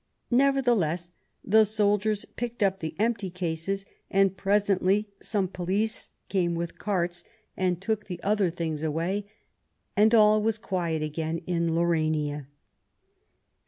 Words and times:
Nevertheless 0.31 1.11
the 1.45 1.63
soldiers 1.63 2.25
picked 2.35 2.63
up 2.63 2.79
the 2.79 2.95
empty 2.97 3.29
cases, 3.29 3.85
and 4.09 4.35
presently 4.35 5.09
some 5.21 5.47
police 5.47 6.09
came 6.27 6.55
with 6.55 6.79
carts 6.79 7.23
and 7.55 7.79
took 7.79 8.07
the 8.07 8.19
other 8.23 8.49
things 8.49 8.81
away, 8.81 9.27
and 9.95 10.15
all 10.15 10.41
was 10.41 10.57
quiet 10.57 11.03
again 11.03 11.43
in 11.45 11.75
Laurania. 11.75 12.47